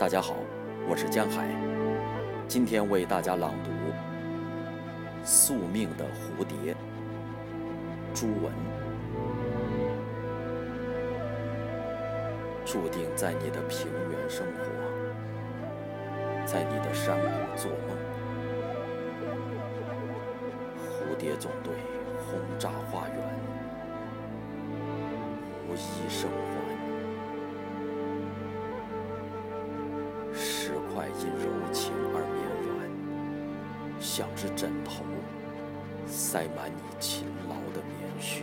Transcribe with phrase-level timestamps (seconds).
[0.00, 0.34] 大家好，
[0.88, 1.46] 我是江海，
[2.48, 3.70] 今天为大家朗读
[5.22, 6.72] 《宿命的蝴蝶》。
[8.14, 8.50] 朱文，
[12.64, 14.64] 注定在你的平原生活，
[16.46, 17.94] 在你的山谷做梦。
[20.88, 21.74] 蝴蝶总队
[22.16, 23.18] 轰炸花园，
[25.68, 26.59] 无一生还。
[30.62, 32.70] 石块因柔情而绵软，
[33.98, 35.02] 像只枕头，
[36.06, 38.42] 塞满你勤劳的棉絮。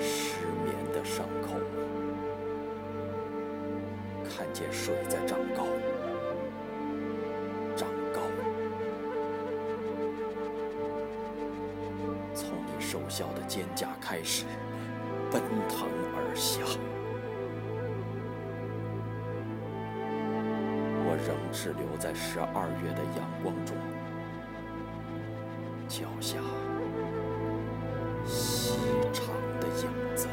[0.00, 1.60] 失眠的伤口，
[4.24, 5.66] 看见水在长高，
[7.76, 8.22] 长高。
[12.34, 14.46] 从你瘦小的肩胛开始，
[15.30, 15.86] 奔腾
[16.16, 16.62] 而下。
[21.26, 23.76] 仍滞留在十二月的阳光中，
[25.88, 26.38] 脚下
[28.26, 28.78] 细
[29.12, 29.26] 长
[29.60, 30.26] 的影子，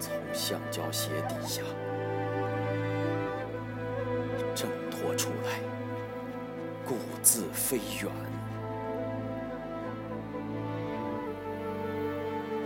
[0.00, 1.62] 从橡胶鞋底下
[4.54, 5.60] 挣脱出来，
[6.84, 8.10] 故自飞远。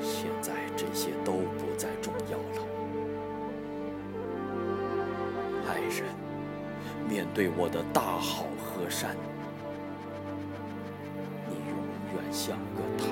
[0.01, 0.53] 现在
[5.91, 6.09] 人，
[7.09, 9.17] 面对我的大好河山，
[11.49, 11.77] 你永
[12.15, 13.05] 远像个太